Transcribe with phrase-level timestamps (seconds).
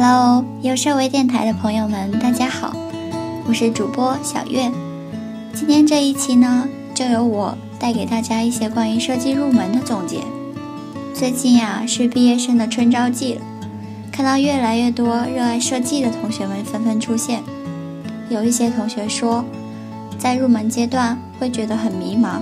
[0.00, 2.72] Hello，优设微电台的朋友们，大家好，
[3.48, 4.70] 我是主播小月。
[5.52, 10.20] 今天这一期呢，就由我带给大家一些关于设计入门的总结。
[11.12, 13.40] 最近呀，是毕业生的春招季了，
[14.12, 17.42] 看到越来越多热爱设计的同学们纷纷出现。
[18.30, 19.44] 有一些同学说，
[20.16, 22.40] 在入门阶段会觉得很迷茫，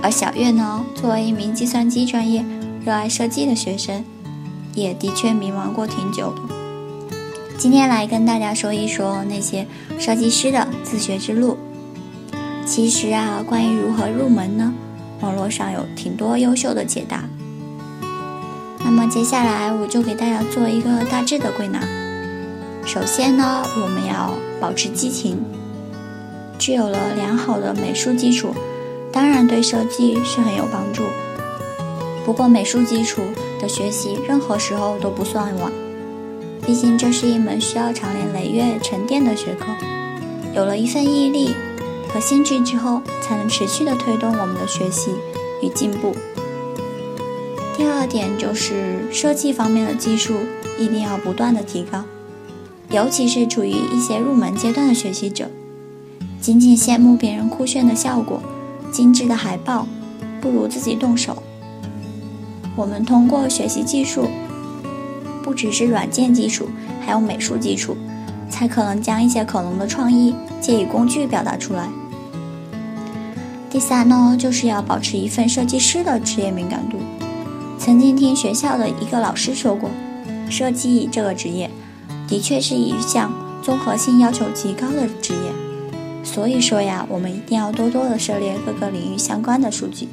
[0.00, 2.42] 而小月呢，作为一名计算机专业、
[2.82, 4.02] 热爱设计的学生，
[4.74, 6.59] 也的确迷茫过挺久的。
[7.60, 9.66] 今天来跟大家说一说那些
[9.98, 11.58] 设计师的自学之路。
[12.64, 14.72] 其实啊，关于如何入门呢，
[15.20, 17.22] 网络上有挺多优秀的解答。
[18.78, 21.86] 那么接下来我就给大家做一个大致的归纳。
[22.86, 25.36] 首先呢，我们要保持激情。
[26.58, 28.54] 具有了良好的美术基础，
[29.12, 31.02] 当然对设计是很有帮助。
[32.24, 33.20] 不过美术基础
[33.60, 35.70] 的学习，任何时候都不算晚。
[36.66, 39.66] 毕竟这是一门需要长年累月沉淀的学科，
[40.54, 41.54] 有了一份毅力
[42.08, 45.10] 和兴趣之后，才能持续的推动我们的学习
[45.62, 46.14] 与进步。
[47.76, 50.34] 第二点就是设计方面的技术
[50.78, 52.04] 一定要不断的提高，
[52.90, 55.50] 尤其是处于一些入门阶段的学习者，
[56.40, 58.40] 仅仅羡慕别人酷炫的效果、
[58.92, 59.88] 精致的海报，
[60.40, 61.42] 不如自己动手。
[62.76, 64.28] 我们通过学习技术。
[65.50, 66.68] 不只是软件基础，
[67.04, 67.96] 还有美术基础，
[68.48, 71.88] 才可能将一些可能的创意借以工具表达出来。
[73.68, 76.98] 第三呢，就是要保持一份设计师的职业敏感度。
[77.80, 79.90] 曾经听学校的一个老师说过，
[80.48, 81.68] 设计这个职业
[82.28, 86.22] 的确是一项综合性要求极高的职业。
[86.22, 90.06] 所以说呀，我们一定要多多的涉猎各个领域相关的数据，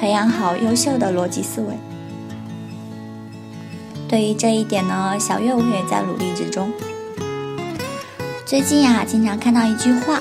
[0.00, 1.74] 培养好优秀的逻辑思维。
[4.10, 6.72] 对于这一点呢，小月我也在努力之中。
[8.44, 10.18] 最近呀，经常看到一句话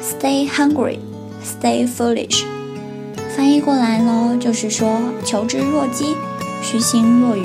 [0.00, 1.00] ：“Stay hungry,
[1.44, 2.44] stay foolish。”
[3.36, 4.96] 翻译过来呢，就是说
[5.26, 6.14] “求知若饥，
[6.62, 7.44] 虚心若愚”。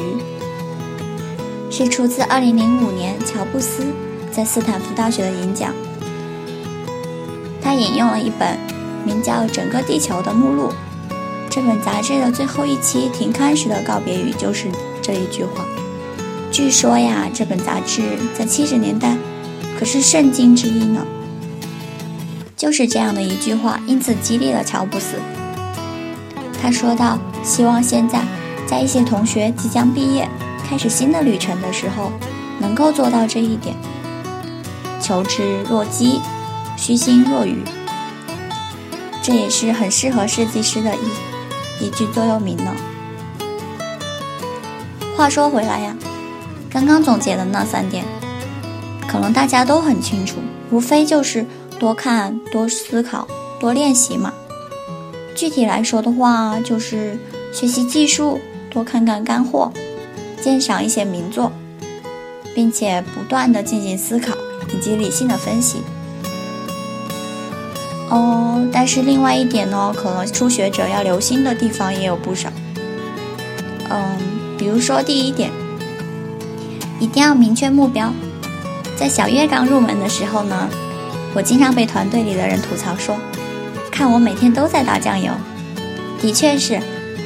[1.71, 3.87] 是出自2005年乔布斯
[4.31, 5.73] 在斯坦福大学的演讲。
[7.59, 8.55] 他引用了一本
[9.03, 10.71] 名叫《整个地球》的目录。
[11.49, 14.67] 这本杂志的最后一期停刊时的告别语就是
[15.03, 15.65] 这一句话。
[16.51, 18.01] 据说呀，这本杂志
[18.33, 19.17] 在七十年代
[19.77, 21.05] 可是圣经之一呢。
[22.55, 25.17] 就是这样的一句话，因此激励了乔布斯。
[26.61, 28.23] 他说道：“希望现在
[28.65, 30.29] 在一些同学即将毕业、
[30.65, 32.11] 开始新的旅程的时候，
[32.59, 33.75] 能够做到这一点。
[35.01, 36.21] 求知若饥，
[36.77, 37.57] 虚心若愚。
[39.21, 40.99] 这也是很适合设计师的一。”
[41.85, 42.71] 一句座右铭呢。
[45.15, 45.95] 话说回来呀，
[46.69, 48.03] 刚刚总结的那三点，
[49.07, 50.37] 可能大家都很清楚，
[50.71, 51.45] 无非就是
[51.79, 53.27] 多看、多思考、
[53.59, 54.33] 多练习嘛。
[55.35, 57.17] 具体来说的话，就是
[57.53, 59.71] 学习技术，多看看干货，
[60.41, 61.51] 鉴赏一些名作，
[62.55, 64.33] 并且不断的进行思考
[64.75, 65.83] 以及理性的分析。
[68.09, 72.49] 哦，但是另外一点呢，可能初学者要留心的地方也有不少。
[73.89, 74.17] 嗯，
[74.57, 75.51] 比如说第一点，
[76.99, 78.13] 一定要明确目标。
[78.95, 80.69] 在小月刚入门的时候呢，
[81.33, 83.17] 我经常被团队里的人吐槽说，
[83.91, 85.31] 看我每天都在打酱油。
[86.21, 86.79] 的确是，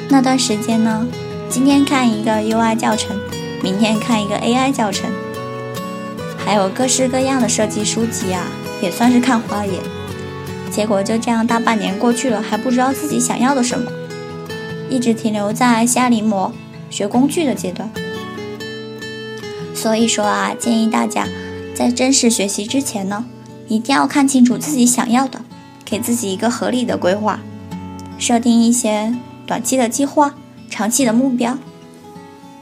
[0.09, 1.05] 那段时间呢，
[1.49, 3.15] 今天看一个 UI 教程，
[3.61, 5.09] 明天看一个 AI 教程，
[6.37, 8.43] 还有各式各样的设计书籍啊，
[8.81, 9.75] 也算是看花眼。
[10.71, 13.91] 结果就这样大半年过去了，还不知道自己想要的什么，
[14.89, 16.51] 一直停留在瞎临摹、
[16.89, 17.89] 学工具的阶段。
[19.73, 21.27] 所以说啊，建议大家
[21.75, 23.25] 在正式学习之前呢，
[23.67, 25.41] 一定要看清楚自己想要的，
[25.85, 27.39] 给自己一个合理的规划，
[28.17, 29.15] 设定一些
[29.45, 30.33] 短期的计划、
[30.69, 31.57] 长期的目标，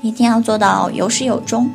[0.01, 1.71] 一定要做到有始有终。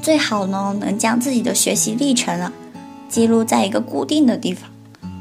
[0.00, 2.52] 最好呢，能将自己的学习历程啊。
[3.10, 4.70] 记录在一个固定的地方，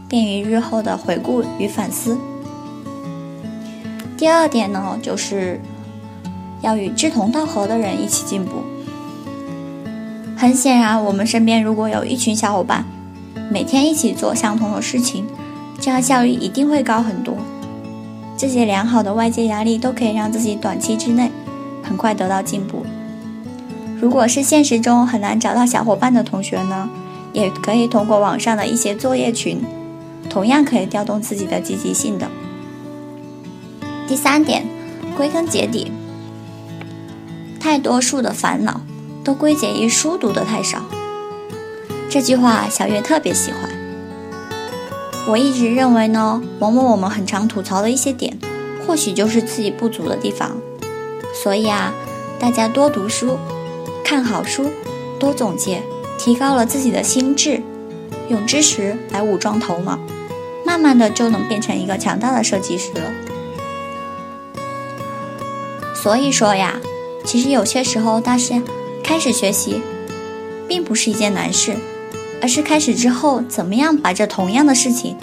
[0.07, 2.18] 便于日后的回顾与反思。
[4.19, 5.62] 第二点呢，就是
[6.60, 8.51] 要与志同道合的人一起进步。
[10.36, 12.83] 很显然，我们身边如果有一群小伙伴，
[13.50, 15.25] 每天一起做相同的事情，
[15.80, 17.33] 这样效率一定会高很多。
[18.36, 21.31] 这些良好的外界压力都可以让自己短期之内
[21.81, 22.86] 很快得到进步。
[24.01, 26.89] 如果是现实中很难找到小伙伴的同学呢？
[27.31, 29.62] 也可以通过网上的一些作业群，
[30.30, 32.27] 同样可以调动自己的积极性的。
[34.09, 34.65] 第三点，
[35.15, 35.91] 归根结底，
[37.59, 38.81] 太多数的烦恼
[39.23, 40.81] 都归结于书读的太少。
[42.09, 43.69] 这句话小月特别喜欢。
[45.27, 48.35] 我一直认为呢，往往我们很常吐槽的一些点，
[48.88, 50.57] 或许就是自己不足的地方。
[51.44, 51.94] 所以啊，
[52.39, 53.38] 大家多读书，
[54.03, 54.71] 看好书，
[55.19, 55.83] 多总结，
[56.17, 57.62] 提高了自己的心智，
[58.27, 60.00] 用知识来武装头脑，
[60.65, 63.12] 慢慢的就能变成一个强大的设计师了。
[66.01, 66.80] 所以说呀，
[67.25, 68.62] 其实有些时候，大师
[69.04, 69.81] 开始学习，
[70.68, 71.75] 并不是一件难事。
[72.42, 75.18] 而是开始之后，怎么样把这同样的事情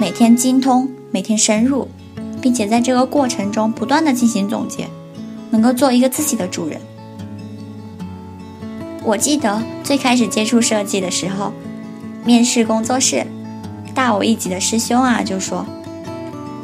[0.00, 1.86] 每天精通、每天深入，
[2.42, 4.88] 并且在这个过程中不断的进行总结，
[5.50, 6.80] 能够做一个自己的主人。
[9.04, 11.52] 我记得最开始接触设计的时候，
[12.24, 13.24] 面试工作室
[13.94, 15.64] 大我一级的师兄啊就说：“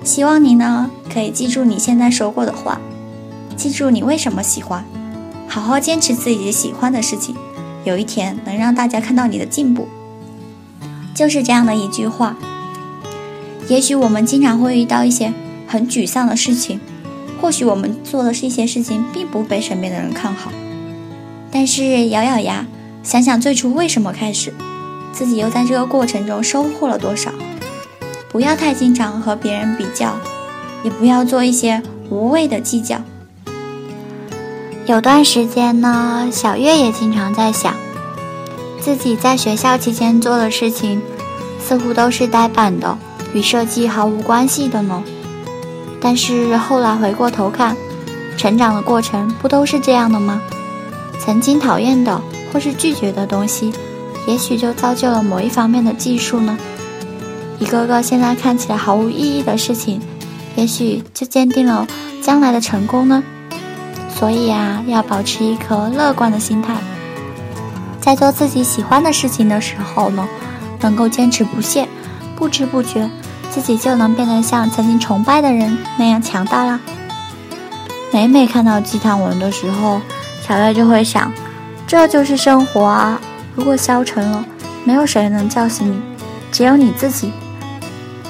[0.03, 2.81] 希望你呢可以记住你现在说过的话，
[3.63, 4.85] 记住你为什么喜欢，
[5.47, 7.37] 好好坚持自己喜欢的事情。”
[7.87, 9.87] 有一天能让大家看到你的进步，
[11.15, 12.37] 就是这样的一句话。
[13.69, 15.33] 也许我们经常会遇到一些
[15.69, 16.81] 很沮丧的事情，
[17.41, 20.51] 或许我们做的是一些事情并不被身边的人看好，
[21.53, 22.67] 但是咬咬牙，
[23.05, 24.53] 想想最初为什么开始，
[25.13, 27.31] 自己又在这个过程中收获了多少。
[28.29, 30.17] 不要太经常和别人比较，
[30.83, 31.81] 也不要做一些
[32.11, 33.01] 无谓的计较。
[34.85, 37.73] 有段时间呢，小月也经常在想，
[38.81, 41.01] 自己在学校期间做的事情，
[41.61, 42.99] 似乎都是呆板的，
[43.33, 45.01] 与设计毫无关系的呢。
[46.01, 47.77] 但是后来回过头看，
[48.37, 50.43] 成长的过程不都是这样的吗？
[51.21, 52.21] 曾经讨厌的
[52.53, 53.73] 或是拒绝的东西，
[54.27, 56.59] 也许就造就了某一方面的技术呢。
[57.61, 60.03] 一个个现在看起来毫无意义的事情，
[60.57, 61.87] 也许就坚定了
[62.21, 63.23] 将来的成功呢。
[64.15, 66.75] 所以啊，要保持一颗乐观的心态，
[68.01, 70.29] 在做自己喜欢的事情的时候呢，
[70.81, 71.89] 能够坚持不懈，
[72.37, 73.11] 不知不觉，
[73.51, 76.79] 自己就能变得像曾经崇拜的人那样强大啦。
[78.13, 80.01] 每每看到鸡汤文的时候，
[80.47, 81.33] 小月就会想，
[81.87, 83.21] 这就是生活啊！
[83.57, 84.45] 如果消沉了，
[84.85, 86.01] 没有谁能叫醒你，
[86.53, 87.33] 只有你自己。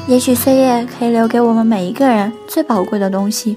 [0.06, 3.56] 也许岁月可以留给我们每一个人最宝贵的东西。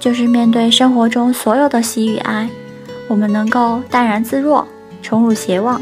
[0.00, 2.48] 就是面对生活中所有的喜与哀，
[3.08, 4.66] 我们能够淡然自若，
[5.02, 5.80] 宠辱偕忘。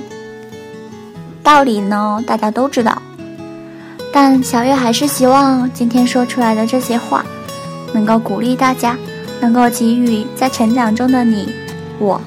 [1.42, 3.00] 道理呢，大家都知道，
[4.12, 7.24] 但小月还是希望今天说出来的这些话，
[7.92, 8.96] 能够鼓励大家，
[9.40, 11.52] 能够给予在成长中的你
[11.98, 12.20] 我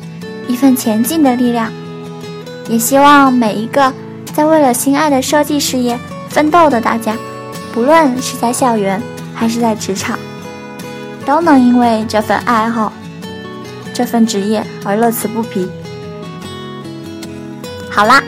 [0.47, 1.71] 一份前进的力量。
[2.69, 3.91] 也希望每一个
[4.31, 5.97] 在为了心爱的设计事业
[6.29, 7.17] 奋斗的大家，
[7.73, 9.01] 不论是在校园
[9.33, 10.19] 还是在职场。
[11.29, 12.91] 都能因为这份爱好、
[13.93, 15.69] 这份职业而乐此不疲。
[17.87, 18.23] 好啦，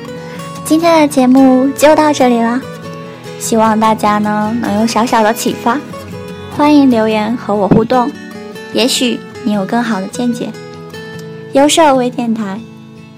[0.63, 2.61] 今天的节目就到这里啦，
[3.39, 5.79] 希望大家呢能有小小的启发，
[6.55, 8.11] 欢迎留言和我互动，
[8.71, 10.51] 也许你有更好的见解。
[11.53, 12.61] 优设微电台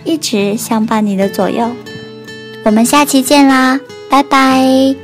[0.05, 1.69] 一直相伴你的左右，
[2.63, 5.02] 我们下期见啦，拜拜。